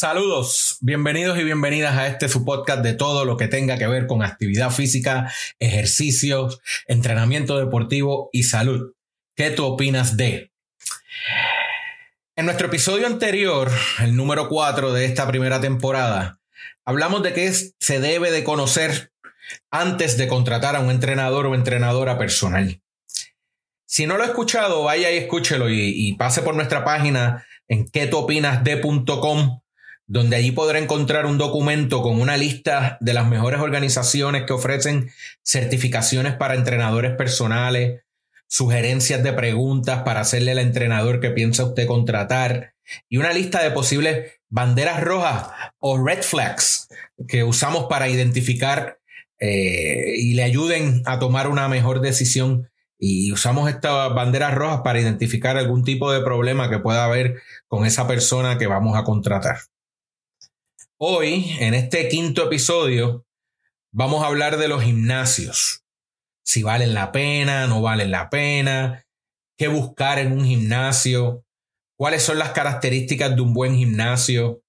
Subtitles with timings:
[0.00, 4.06] Saludos, bienvenidos y bienvenidas a este su podcast de todo lo que tenga que ver
[4.06, 8.94] con actividad física, ejercicios, entrenamiento deportivo y salud.
[9.36, 10.52] ¿Qué tú opinas de?
[12.34, 16.40] En nuestro episodio anterior, el número 4 de esta primera temporada,
[16.86, 19.12] hablamos de qué se debe de conocer
[19.70, 22.80] antes de contratar a un entrenador o entrenadora personal.
[23.84, 29.60] Si no lo ha escuchado, vaya y escúchelo y, pase por nuestra página en quetopinasde.com
[30.10, 35.08] donde allí podrá encontrar un documento con una lista de las mejores organizaciones que ofrecen
[35.44, 38.00] certificaciones para entrenadores personales,
[38.48, 42.74] sugerencias de preguntas para hacerle al entrenador que piensa usted contratar
[43.08, 46.88] y una lista de posibles banderas rojas o red flags
[47.28, 48.98] que usamos para identificar
[49.38, 52.68] eh, y le ayuden a tomar una mejor decisión.
[52.98, 57.86] Y usamos estas banderas rojas para identificar algún tipo de problema que pueda haber con
[57.86, 59.58] esa persona que vamos a contratar.
[61.02, 63.24] Hoy, en este quinto episodio,
[63.90, 65.82] vamos a hablar de los gimnasios.
[66.44, 69.06] Si valen la pena, no valen la pena,
[69.56, 71.42] qué buscar en un gimnasio,
[71.96, 74.62] cuáles son las características de un buen gimnasio,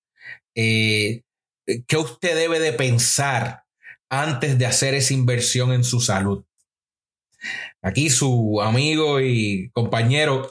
[0.56, 1.24] eh,
[1.86, 3.66] qué usted debe de pensar
[4.10, 6.46] antes de hacer esa inversión en su salud.
[7.82, 10.50] Aquí su amigo y compañero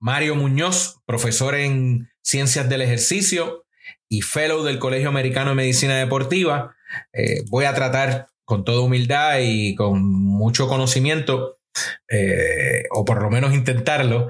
[0.00, 3.65] Mario Muñoz, profesor en ciencias del ejercicio
[4.08, 6.76] y fellow del Colegio Americano de Medicina Deportiva.
[7.12, 11.58] Eh, voy a tratar con toda humildad y con mucho conocimiento,
[12.08, 14.28] eh, o por lo menos intentarlo,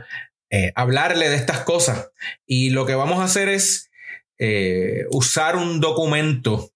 [0.50, 2.10] eh, hablarle de estas cosas.
[2.46, 3.90] Y lo que vamos a hacer es
[5.10, 6.70] usar un documento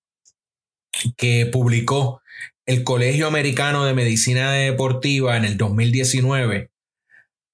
[1.18, 2.22] que publicó
[2.64, 6.70] el Colegio Americano de Medicina Deportiva en el 2019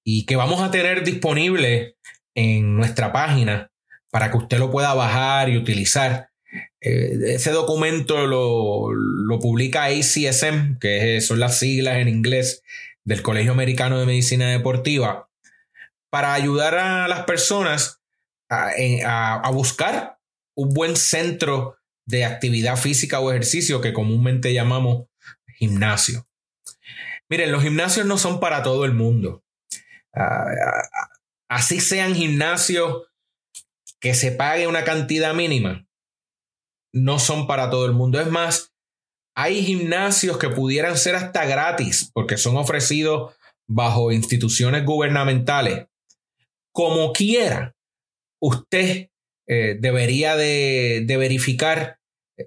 [0.05, 1.97] y que vamos a tener disponible
[2.35, 3.69] en nuestra página
[4.17, 6.31] para que usted lo pueda bajar y utilizar.
[6.81, 12.63] Eh, ese documento lo, lo, publica ACSM, que son las siglas en inglés
[13.03, 15.29] del Colegio Americano de Medicina Deportiva,
[16.09, 18.01] para ayudar a las personas
[18.49, 20.17] a, buscar
[20.55, 25.05] un buen centro de actividad física o ejercicio que comúnmente llamamos
[25.59, 26.27] gimnasio.
[27.29, 29.43] Miren, los gimnasios no son para todo el mundo.
[30.11, 31.09] Ah, ah,
[31.49, 33.06] así sean gimnasios
[33.99, 35.87] que se pague una cantidad mínima
[36.93, 38.19] no son para todo el mundo.
[38.19, 38.73] Es más,
[39.35, 43.35] hay gimnasios que pudieran ser hasta gratis porque son ofrecidos
[43.67, 45.87] bajo instituciones gubernamentales.
[46.71, 47.75] Como quiera,
[48.41, 49.09] usted
[49.47, 51.99] eh, debería de, de verificar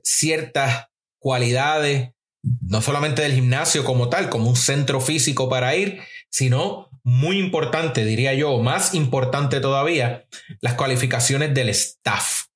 [0.03, 2.11] ciertas cualidades,
[2.43, 6.01] no solamente del gimnasio como tal, como un centro físico para ir,
[6.31, 10.27] sino muy importante, diría yo, más importante todavía,
[10.61, 12.47] las cualificaciones del staff.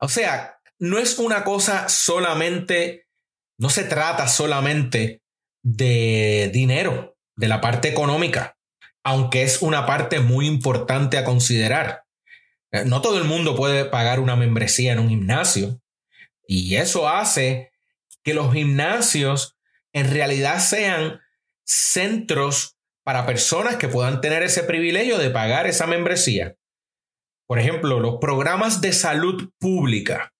[0.00, 3.06] O sea, no es una cosa solamente,
[3.58, 5.22] no se trata solamente
[5.62, 8.56] de dinero, de la parte económica,
[9.02, 12.04] aunque es una parte muy importante a considerar.
[12.70, 15.80] Eh, no todo el mundo puede pagar una membresía en un gimnasio
[16.46, 17.72] y eso hace
[18.22, 19.56] que los gimnasios
[19.92, 21.20] en realidad sean
[21.64, 26.56] centros para personas que puedan tener ese privilegio de pagar esa membresía.
[27.46, 30.32] Por ejemplo, los programas de salud pública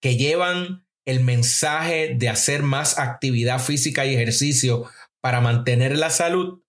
[0.00, 4.90] que llevan el mensaje de hacer más actividad física y ejercicio
[5.20, 6.62] para mantener la salud,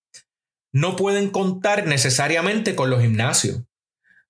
[0.73, 3.61] no pueden contar necesariamente con los gimnasios.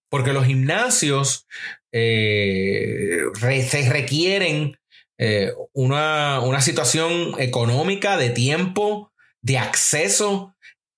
[0.10, 1.48] Porque los gimnasios
[1.92, 3.24] eh,
[3.68, 4.78] se requieren
[5.18, 9.12] eh, una, una situación económica de tiempo
[9.46, 10.56] de acceso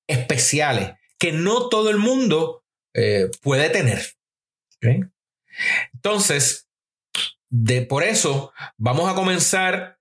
[0.08, 2.64] especiales que no todo el mundo
[2.94, 4.14] eh, puede tener.
[5.94, 6.70] Entonces,
[7.50, 9.98] de, por eso vamos a comenzar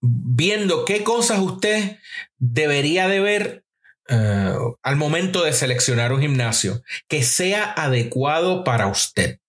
[0.00, 1.98] viendo qué cosas usted
[2.38, 3.64] debería de ver
[4.08, 9.40] eh, al momento de seleccionar un gimnasio que sea adecuado para usted.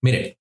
[0.00, 0.38] Mire,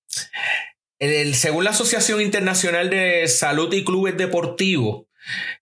[1.33, 5.06] según la Asociación Internacional de Salud y Clubes Deportivos,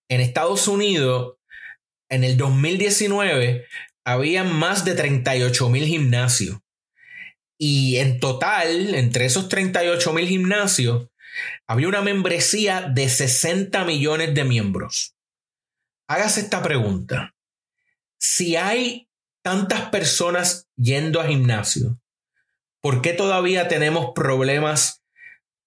[0.08, 1.36] en Estados Unidos,
[2.08, 3.66] en el 2019,
[4.04, 6.58] había más de 38 mil gimnasios.
[7.58, 11.08] Y en total, entre esos 38 mil gimnasios,
[11.66, 15.14] había una membresía de 60 millones de miembros.
[16.08, 17.34] Hágase esta pregunta.
[18.18, 19.08] Si hay
[19.42, 22.00] tantas personas yendo a gimnasio,
[22.80, 25.02] ¿por qué todavía tenemos problemas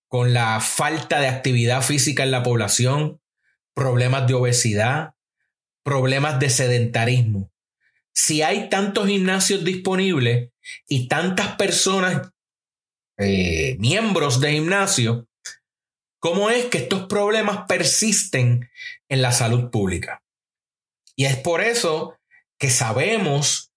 [0.08, 3.22] con la falta de actividad física en la población?
[3.80, 5.16] Problemas de obesidad,
[5.86, 7.50] problemas de sedentarismo.
[8.14, 10.52] si hay tantos gimnasios disponibles
[10.90, 12.30] y tantas personas,
[13.18, 15.30] eh, miembros de gimnasio,
[16.20, 18.70] ¿cómo es que estos problemas persisten
[19.08, 20.22] en la salud pública?
[21.16, 22.18] Y es por eso
[22.58, 23.72] que sabemos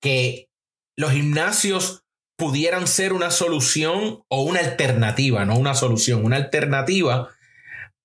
[0.00, 0.48] que
[0.96, 2.04] los gimnasios
[2.38, 7.28] pudieran ser una solución o una alternativa, no una solución, una alternativa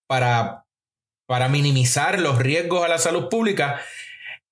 [0.07, 0.60] para,
[1.31, 3.81] para minimizar los riesgos a la salud pública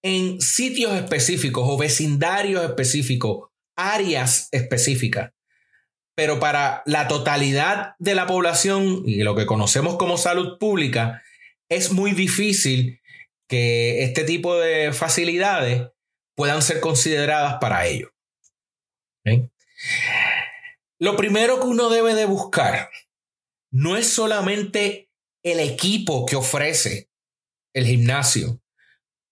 [0.02, 5.34] en sitios específicos o vecindarios específicos, áreas específicas.
[6.16, 11.22] Pero para la totalidad de la población y lo que conocemos como salud pública,
[11.68, 13.02] es muy difícil
[13.50, 15.86] que este tipo de facilidades
[16.34, 18.14] puedan ser consideradas para ello.
[20.98, 22.90] Lo primero que uno debe de buscar
[23.70, 25.09] no es solamente
[25.44, 27.10] el equipo que ofrece
[27.74, 28.62] el gimnasio,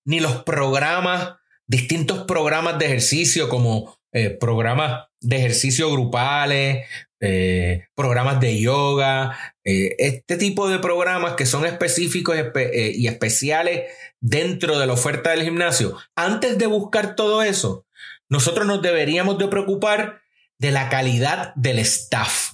[0.06, 1.36] ni los programas,
[1.68, 6.86] distintos programas de ejercicio como eh, programas de ejercicio grupales,
[7.20, 12.38] eh, programas de yoga, eh, este tipo de programas que son específicos
[12.74, 15.98] y especiales dentro de la oferta del gimnasio.
[16.16, 17.86] Antes de buscar todo eso,
[18.30, 20.22] nosotros nos deberíamos de preocupar
[20.58, 22.54] de la calidad del staff.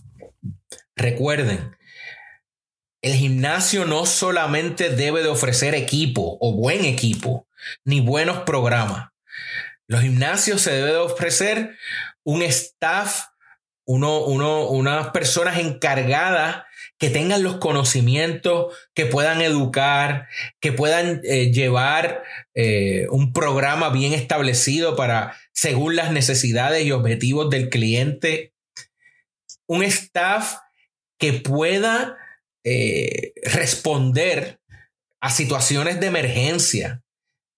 [0.96, 1.76] Recuerden,
[3.04, 7.48] el gimnasio no solamente debe de ofrecer equipo o buen equipo,
[7.84, 9.10] ni buenos programas.
[9.88, 11.76] Los gimnasios se debe de ofrecer
[12.24, 13.26] un staff,
[13.86, 16.64] uno, uno, unas personas encargadas
[16.98, 20.30] que tengan los conocimientos, que puedan educar,
[20.62, 22.24] que puedan eh, llevar
[22.54, 28.54] eh, un programa bien establecido para según las necesidades y objetivos del cliente.
[29.68, 30.56] Un staff
[31.18, 32.18] que pueda
[32.64, 34.60] eh, responder
[35.22, 37.04] a situaciones de emergencia,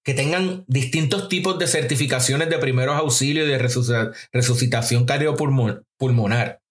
[0.03, 6.61] que tengan distintos tipos de certificaciones de primeros auxilios y de resucitación cardiopulmonar.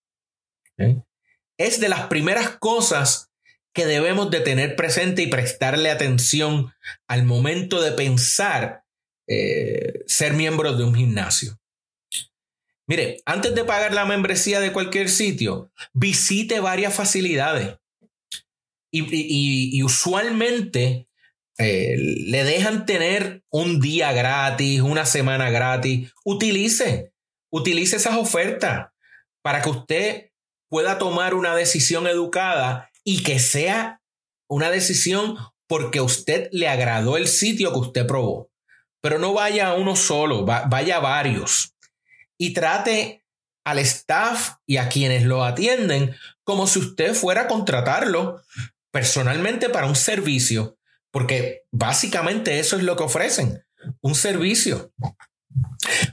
[1.59, 3.33] Es de las primeras cosas
[3.73, 6.73] que debemos de tener presente y prestarle atención
[7.09, 8.85] al momento de pensar
[9.27, 11.59] eh, ser miembro de un gimnasio.
[12.87, 17.77] Mire, antes de pagar la membresía de cualquier sitio, visite varias facilidades.
[18.97, 21.09] Y, usualmente
[21.59, 26.13] eh, le dejan tener un día gratis, una semana gratis.
[26.25, 27.13] Utilice,
[27.51, 28.91] utilice esas ofertas
[29.43, 30.31] para que usted
[30.69, 34.01] pueda tomar una decisión educada y que sea
[34.49, 35.37] una decisión
[35.67, 38.51] porque usted le agradó el sitio que usted probó.
[39.01, 41.75] Pero no vaya a uno solo, vaya a varios.
[42.39, 43.25] Y trate
[43.65, 46.15] al staff y a quienes lo atienden
[46.45, 48.43] como si usted fuera a contratarlo
[48.95, 50.79] personalmente para un servicio,
[51.11, 53.67] porque básicamente eso es lo que ofrecen,
[54.01, 54.93] un servicio.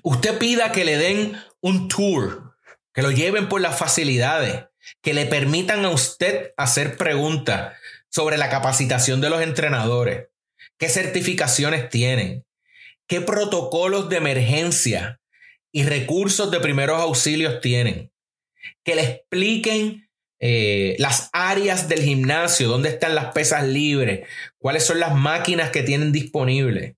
[0.02, 2.56] Usted pida que le den un tour,
[2.92, 4.66] que lo lleven por las facilidades,
[5.04, 7.78] que le permitan a usted hacer preguntas
[8.10, 10.30] sobre la capacitación de los entrenadores,
[10.80, 12.48] qué certificaciones tienen,
[13.06, 15.22] qué protocolos de emergencia
[15.72, 18.12] y recursos de primeros auxilios tienen.
[18.84, 20.10] Que le expliquen
[20.44, 25.84] eh, las áreas del gimnasio, dónde están las pesas libres, cuáles son las máquinas que
[25.84, 26.96] tienen disponibles,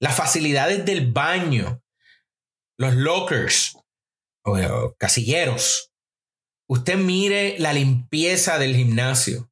[0.00, 1.82] las facilidades del baño,
[2.78, 3.76] los lockers,
[4.44, 5.92] o, casilleros.
[6.66, 9.50] Usted mire la limpieza del gimnasio.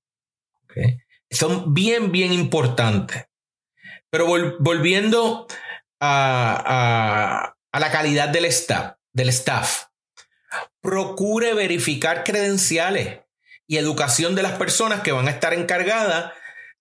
[1.30, 3.26] Son bien, bien importantes.
[4.10, 4.26] Pero
[4.60, 5.46] volviendo
[6.00, 9.89] a, la calidad del staff, del staff.
[10.80, 13.20] Procure verificar credenciales
[13.66, 16.32] y educación de las personas que van a estar encargadas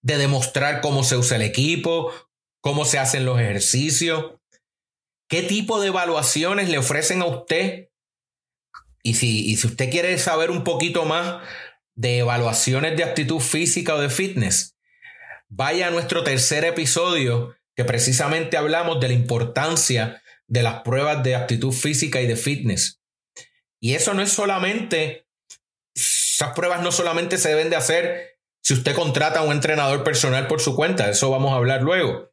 [0.02, 2.14] de demostrar cómo se usa el equipo,
[2.62, 4.34] cómo se hacen los ejercicios,
[5.28, 7.90] qué tipo de evaluaciones le ofrecen a usted.
[9.04, 11.42] Y si, y si usted quiere saber un poquito más
[11.96, 14.76] de evaluaciones de actitud física o de fitness,
[15.50, 21.36] vaya a nuestro tercer episodio que precisamente hablamos de la importancia de las pruebas de
[21.36, 22.99] aptitud física y de fitness.
[23.82, 25.28] Y eso no es solamente,
[25.96, 30.48] esas pruebas no solamente se deben de hacer si usted contrata a un entrenador personal
[30.48, 32.32] por su cuenta, eso vamos a hablar luego.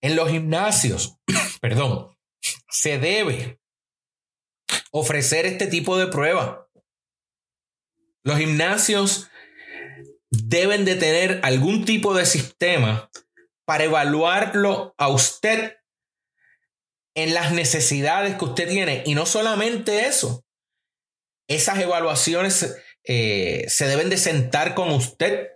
[0.00, 1.18] En los gimnasios,
[1.60, 2.16] perdón,
[2.70, 3.60] se debe
[4.90, 6.68] ofrecer este tipo de prueba.
[8.24, 9.28] Los gimnasios
[10.30, 13.10] deben de tener algún tipo de sistema
[13.64, 15.76] para evaluarlo a usted
[17.14, 19.02] en las necesidades que usted tiene.
[19.06, 20.44] Y no solamente eso,
[21.48, 25.48] esas evaluaciones eh, se deben de sentar con usted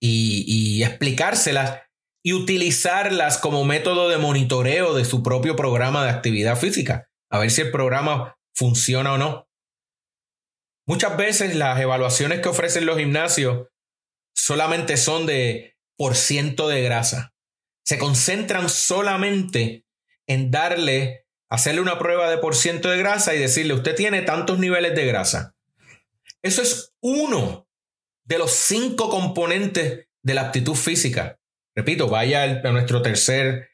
[0.00, 1.82] y, y explicárselas
[2.24, 7.50] y utilizarlas como método de monitoreo de su propio programa de actividad física, a ver
[7.50, 9.48] si el programa funciona o no.
[10.86, 13.68] Muchas veces las evaluaciones que ofrecen los gimnasios
[14.34, 17.34] solamente son de por ciento de grasa.
[17.84, 19.84] Se concentran solamente
[20.28, 24.58] en darle, hacerle una prueba de por ciento de grasa y decirle, usted tiene tantos
[24.60, 25.56] niveles de grasa.
[26.42, 27.68] Eso es uno
[28.24, 31.40] de los cinco componentes de la aptitud física.
[31.74, 33.70] Repito, vaya a nuestro tercer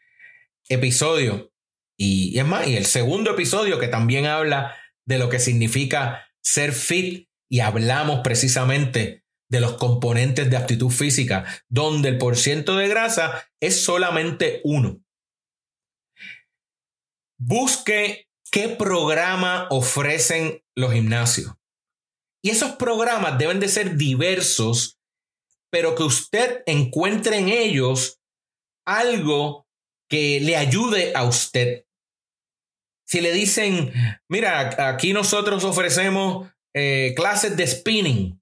[0.69, 1.53] episodio.
[1.99, 6.73] Y, es más, y el segundo episodio que también habla de lo que significa ser
[6.73, 13.49] fit y hablamos precisamente de los componentes de aptitud física, donde el porciento de grasa
[13.61, 15.04] es solamente uno.
[17.39, 21.53] Busque qué programa ofrecen los gimnasios.
[22.43, 24.99] Y esos programas deben de ser diversos,
[25.71, 28.21] pero que usted encuentre en ellos
[28.87, 29.67] algo
[30.09, 31.87] que le ayude a usted.
[33.07, 33.93] Si le dicen,
[34.29, 38.41] mira, aquí nosotros ofrecemos eh, clases de spinning,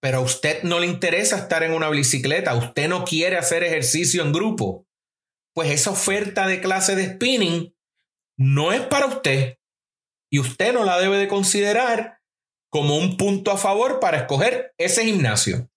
[0.00, 4.22] pero a usted no le interesa estar en una bicicleta, usted no quiere hacer ejercicio
[4.22, 4.86] en grupo,
[5.54, 7.74] pues esa oferta de clase de spinning
[8.38, 9.58] no es para usted
[10.30, 12.18] y usted no la debe de considerar
[12.70, 15.70] como un punto a favor para escoger ese gimnasio.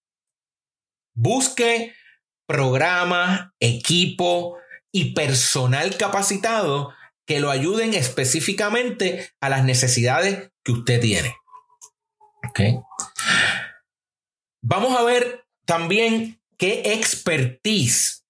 [1.13, 1.94] Busque
[2.48, 4.58] programas, equipo
[4.94, 6.94] y personal capacitado
[7.25, 11.36] que lo ayuden específicamente a las necesidades que usted tiene.
[14.62, 18.25] Vamos a ver también qué expertise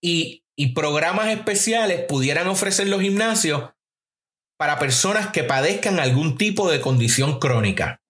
[0.00, 0.42] y,
[0.74, 3.70] programas especiales pudieran ofrecer los gimnasios
[4.56, 8.00] para personas que padezcan algún tipo de condición crónica.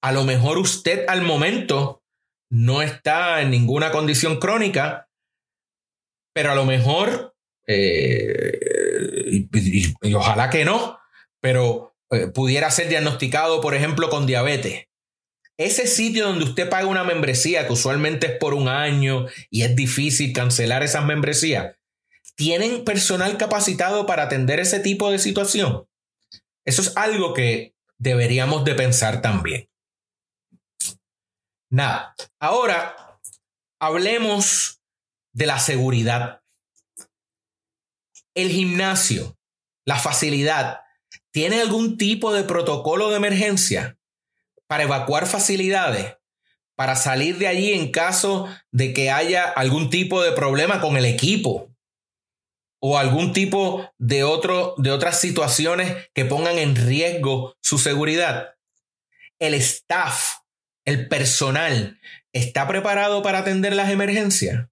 [0.00, 2.02] A lo mejor usted al momento
[2.50, 5.08] no está en ninguna condición crónica,
[6.34, 7.34] pero a lo mejor,
[7.66, 9.46] eh,
[10.02, 10.98] y, ojalá que no,
[11.40, 14.86] pero eh, pudiera ser diagnosticado, por ejemplo, con diabetes.
[15.58, 19.76] Ese sitio donde usted paga una membresía, que usualmente es por un año y es
[19.76, 21.76] difícil cancelar esas membresías,
[22.34, 25.86] ¿Tienen personal capacitado para atender ese tipo de situación?
[26.64, 29.68] Eso es algo que deberíamos de pensar también.
[31.70, 33.20] Nada, ahora
[33.78, 34.80] hablemos
[35.32, 36.42] de la seguridad.
[38.34, 39.36] El gimnasio,
[39.84, 40.80] la facilidad,
[41.30, 43.98] ¿tiene algún tipo de protocolo de emergencia
[44.72, 46.16] para evacuar facilidades?
[46.76, 51.04] Para salir de allí en caso de que haya algún tipo de problema con el
[51.04, 51.70] equipo,
[52.80, 58.54] o algún tipo de, otro, de otras situaciones que pongan en riesgo su seguridad.
[59.38, 60.38] El staff,
[60.86, 62.00] el personal,
[62.32, 64.70] ¿está preparado para atender las emergencias?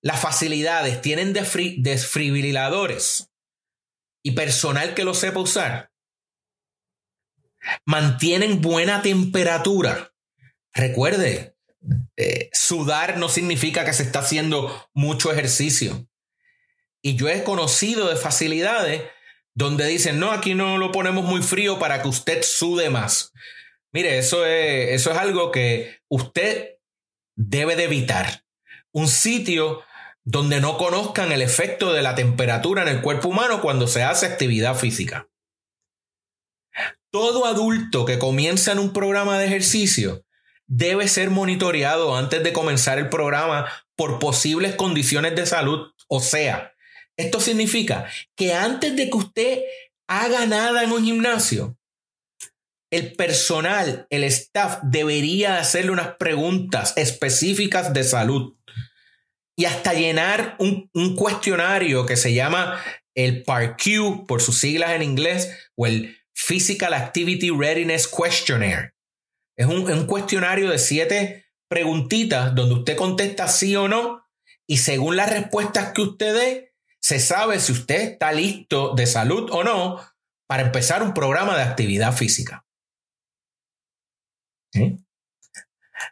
[0.00, 3.32] Las facilidades tienen desfibriladores
[4.22, 5.90] y personal que lo sepa usar.
[7.84, 10.12] Mantienen buena temperatura.
[10.72, 11.56] Recuerde,
[12.16, 16.06] eh, sudar no significa que se está haciendo mucho ejercicio.
[17.02, 19.02] Y yo he conocido de facilidades
[19.54, 23.32] donde dicen, no, aquí no lo ponemos muy frío para que usted sude más.
[23.92, 26.76] Mire, eso es, eso es algo que usted
[27.36, 28.44] debe de evitar.
[28.92, 29.82] Un sitio
[30.24, 34.26] donde no conozcan el efecto de la temperatura en el cuerpo humano cuando se hace
[34.26, 35.28] actividad física.
[37.18, 40.26] Todo adulto que comienza en un programa de ejercicio
[40.66, 46.74] debe ser monitoreado antes de comenzar el programa por posibles condiciones de salud, o sea,
[47.16, 48.06] esto significa
[48.36, 49.60] que antes de que usted
[50.06, 51.78] haga nada en un gimnasio,
[52.90, 58.58] el personal, el staff debería hacerle unas preguntas específicas de salud
[59.56, 62.78] y hasta llenar un, cuestionario que se llama
[63.14, 68.92] el PARQ por sus siglas en inglés o el Physical Activity Readiness Questionnaire.
[69.56, 74.22] Es un, cuestionario de siete preguntitas donde usted contesta sí o no
[74.66, 79.48] y según las respuestas que usted dé, se sabe si usted está listo de salud
[79.50, 80.00] o no
[80.46, 82.66] para empezar un programa de actividad física.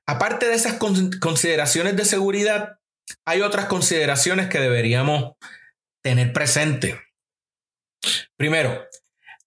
[0.07, 0.79] Aparte de esas
[1.21, 2.79] consideraciones de seguridad,
[3.27, 5.35] hay otras consideraciones que deberíamos
[6.03, 7.01] tener presente.
[8.37, 8.87] Primero,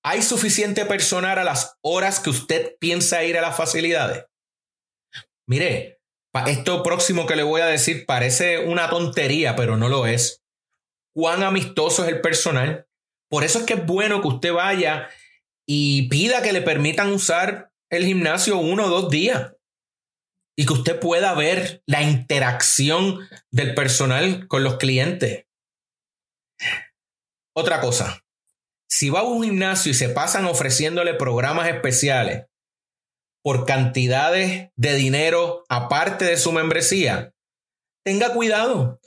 [0.08, 4.26] ¿hay suficiente personal a las horas que usted piensa ir a las facilidades?
[5.50, 6.00] Mire,
[6.48, 10.44] esto próximo que le voy a decir parece una tontería, pero no lo es
[11.14, 12.88] cuán amistoso es el personal.
[13.30, 15.10] Por eso es que es bueno que usted vaya
[15.68, 19.54] y pida que le permitan usar el gimnasio uno o dos días.
[20.60, 23.20] y que usted pueda ver la interacción
[23.52, 25.46] del personal con los clientes.
[27.56, 28.26] Otra cosa,
[28.88, 32.46] si va a un gimnasio y se pasan ofreciéndole programas especiales
[33.44, 37.34] por cantidades de dinero aparte de su membresía,
[38.04, 39.00] tenga cuidado,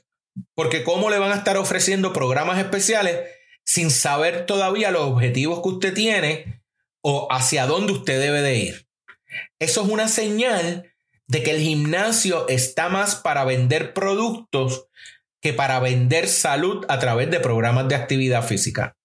[0.54, 3.28] porque ¿cómo le van a estar ofreciendo programas especiales
[3.64, 6.62] sin saber todavía los objetivos que usted tiene
[7.02, 8.88] o hacia dónde usted debe de ir?
[9.58, 10.94] Eso es una señal
[11.26, 14.86] de que el gimnasio está más para vender productos
[15.40, 18.96] que para vender salud a través de programas de actividad física.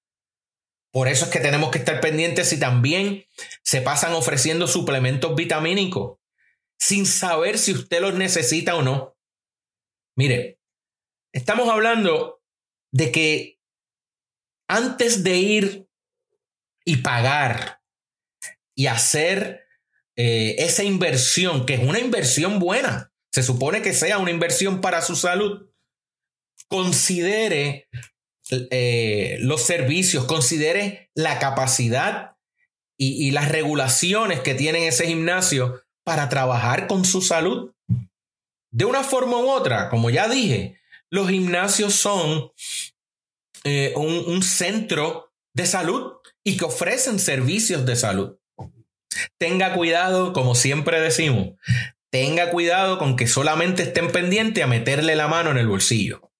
[0.95, 3.25] Por eso es que tenemos que estar pendientes si también
[3.63, 6.19] se pasan ofreciendo suplementos vitamínicos
[6.79, 9.17] sin saber si usted los necesita o no.
[10.15, 10.61] Mire,
[11.33, 12.41] estamos hablando
[12.93, 13.59] de que
[14.69, 15.89] antes de ir
[16.85, 17.81] y pagar
[18.73, 19.67] y hacer
[20.15, 25.01] eh, esa inversión, que es una inversión buena, se supone que sea una inversión para
[25.01, 25.69] su salud,
[26.69, 27.89] considere
[28.51, 32.35] eh, los servicios, considere la capacidad
[32.97, 37.73] y, las regulaciones que tiene ese gimnasio para trabajar con su salud.
[38.71, 42.51] De una forma u otra, como ya dije, los gimnasios son
[43.63, 48.37] eh, un, un, centro de salud y que ofrecen servicios de salud.
[49.37, 51.57] Tenga cuidado, como siempre decimos,
[52.11, 56.31] tenga cuidado con que solamente estén pendientes a meterle la mano en el bolsillo.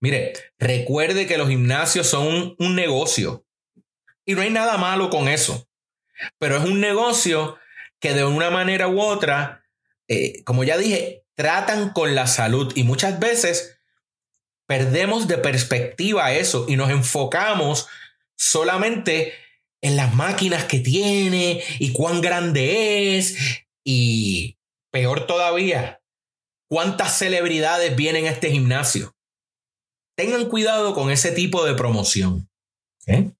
[0.00, 3.44] Mire, recuerde que los gimnasios son un, negocio.
[4.24, 5.68] Y no hay nada malo con eso,
[6.38, 7.58] pero es un negocio
[7.98, 9.64] que de una manera u otra,
[10.08, 12.72] eh, como ya dije, tratan con la salud.
[12.76, 13.78] Y muchas veces
[14.66, 17.88] perdemos de perspectiva eso y nos enfocamos
[18.36, 19.34] solamente
[19.82, 23.36] en las máquinas que tiene y cuán grande es.
[23.84, 24.58] Y
[24.90, 26.00] peor todavía,
[26.68, 29.14] cuántas celebridades vienen a este gimnasio.
[30.20, 32.46] Tengan cuidado con ese tipo de promoción.
[33.06, 33.30] ¿eh?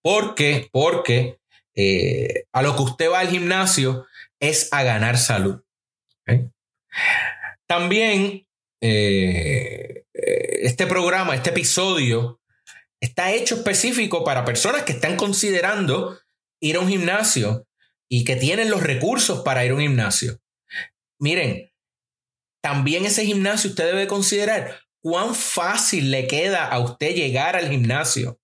[0.00, 1.40] Porque, porque
[1.74, 4.06] eh, a lo que usted va al gimnasio
[4.38, 5.60] es a ganar salud.
[6.28, 6.48] ¿eh?
[7.66, 8.46] También
[8.80, 12.40] este programa, este episodio,
[13.00, 16.16] está hecho específico para personas que están considerando
[16.60, 17.66] ir a un gimnasio
[18.08, 20.38] y que tienen los recursos para ir a un gimnasio.
[21.18, 21.72] Miren,
[22.62, 28.40] también ese gimnasio usted debe considerar cuán fácil le queda a usted llegar al gimnasio.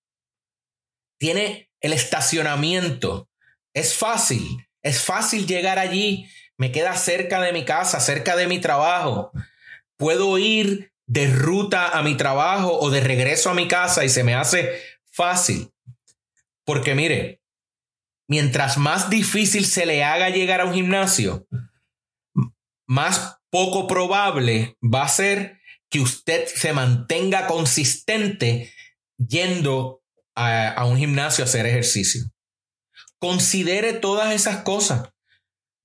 [1.18, 3.28] Tiene el estacionamiento.
[3.74, 4.66] Es fácil.
[4.82, 6.28] Es fácil llegar allí.
[6.56, 9.32] Me queda cerca de mi casa, cerca de mi trabajo.
[9.96, 14.24] Puedo ir de ruta a mi trabajo o de regreso a mi casa y se
[14.24, 15.72] me hace fácil.
[16.64, 17.42] Porque mire,
[18.28, 21.46] mientras más difícil se le haga llegar a un gimnasio,
[22.86, 25.60] más poco probable va a ser
[26.00, 28.72] usted se mantenga consistente
[29.16, 30.02] yendo
[30.34, 32.22] a, un gimnasio a hacer ejercicio.
[33.18, 35.08] Considere todas esas cosas.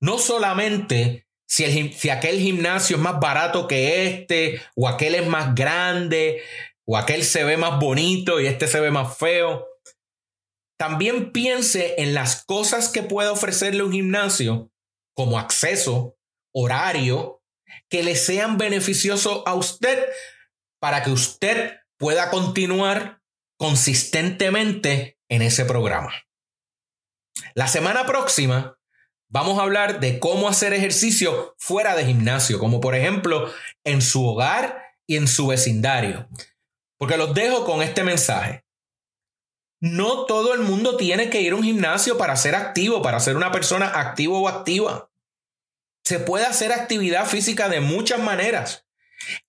[0.01, 5.27] No solamente si, el, si aquel gimnasio es más barato que este, o aquel es
[5.27, 6.41] más grande,
[6.85, 9.67] o aquel se ve más bonito y este se ve más feo.
[10.77, 14.71] También piense en las cosas que puede ofrecerle un gimnasio,
[15.15, 16.17] como acceso,
[16.53, 17.40] horario,
[17.89, 20.07] que le sean beneficiosos a usted
[20.79, 23.21] para que usted pueda continuar
[23.57, 26.11] consistentemente en ese programa.
[27.53, 28.77] La semana próxima
[29.29, 33.51] vamos a hablar de cómo hacer ejercicio fuera de gimnasio, como por ejemplo
[33.83, 36.27] en su hogar y en su vecindario.
[36.97, 38.65] Porque los dejo con este mensaje.
[39.79, 43.35] No todo el mundo tiene que ir a un gimnasio para ser activo, para ser
[43.35, 45.10] una persona activa o activa.
[46.11, 48.85] Se puede hacer actividad física de muchas maneras.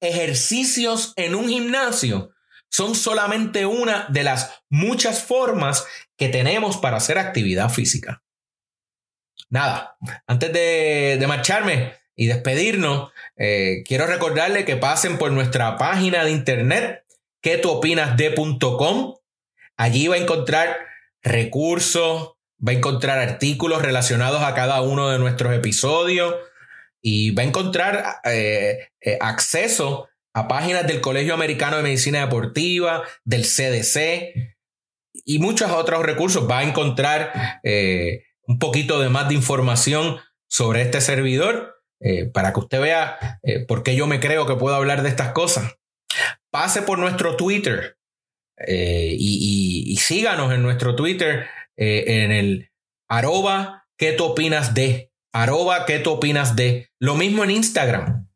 [0.01, 2.31] Ejercicios en un gimnasio
[2.71, 5.85] son solamente una de las muchas formas
[6.17, 8.23] que tenemos para hacer actividad física.
[9.51, 9.97] Nada,
[10.29, 17.05] antes de, marcharme y despedirnos, eh, quiero recordarle que pasen por nuestra página de internet,
[17.41, 19.17] que de.com.
[19.77, 20.79] Allí va a encontrar
[21.25, 26.37] recursos, va a encontrar artículos relacionados a cada uno de nuestros episodios
[27.03, 33.03] y va a encontrar eh, eh, acceso a páginas del Colegio Americano de Medicina Deportiva,
[33.25, 34.57] del CDC
[35.27, 36.49] y muchos otros recursos.
[36.49, 41.77] Va a encontrar eh, un poquito de más de información sobre este servidor
[42.35, 43.39] para que usted vea
[43.69, 45.77] por qué yo me creo que puedo hablar de estas cosas.
[46.51, 47.97] Pase por nuestro Twitter
[48.67, 52.73] y, síganos en nuestro Twitter en el
[53.09, 55.12] arroba ¿Qué tú opinas de?
[55.33, 56.91] Arroba qué tú opinas de.
[56.99, 58.29] Lo mismo en Instagram,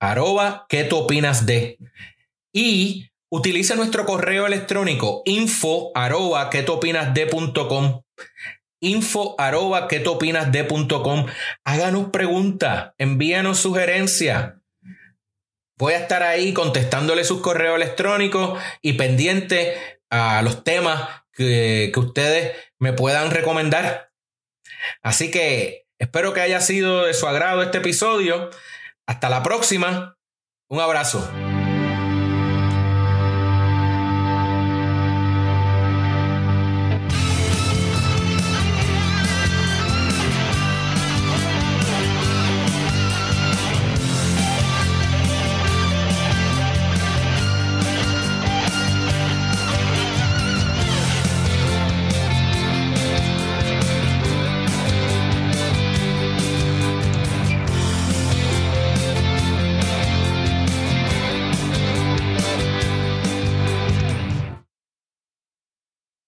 [0.00, 1.78] arroba qué tú opinas de.
[2.52, 7.28] Y utiliza nuestro correo electrónico info arroba qué tú opinas de
[8.80, 10.66] info arroba qué tú opinas de
[11.64, 14.54] Háganos preguntas, envíanos sugerencias.
[15.76, 22.00] Voy a estar ahí contestándole sus correos electrónicos y pendiente a los temas que, que
[22.00, 24.10] ustedes me puedan recomendar.
[25.02, 28.50] Así que espero que haya sido de su agrado este episodio.
[29.06, 30.16] Hasta la próxima.
[30.68, 31.28] Un abrazo.